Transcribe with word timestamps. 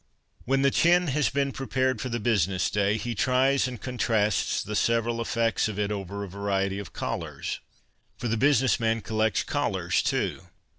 When 0.45 0.63
the 0.63 0.71
chin 0.71 1.09
has 1.09 1.29
been 1.29 1.51
prepared 1.51 2.01
for 2.01 2.09
the 2.09 2.19
business 2.19 2.71
day 2.71 2.97
he 2.97 3.13
tries 3.13 3.67
and 3.67 3.79
contrasts 3.79 4.63
the 4.63 4.75
several 4.75 5.21
effects 5.21 5.67
of 5.67 5.77
it 5.77 5.91
over 5.91 6.23
a 6.23 6.27
variety 6.27 6.79
of 6.79 6.91
collars. 6.91 7.59
For 8.17 8.27
the 8.27 8.35
business 8.35 8.79
man 8.79 9.01
collects 9.01 9.43
collars, 9.43 10.01
too. 10.01 10.47